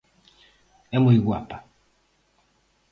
[0.95, 1.57] _É moi guapa.